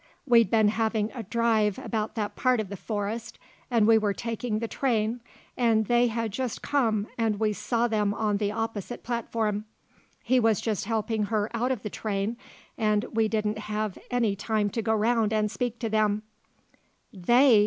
[0.25, 3.37] We'd been having a drive about that part of the forest
[3.69, 5.21] and we were taking the train
[5.55, 9.65] and they had just come and we saw them on the opposite platform.
[10.23, 12.35] He was just helping her out of the train
[12.79, 16.23] and we didn't have any time to go round and speak to them"
[17.13, 17.59] "They!"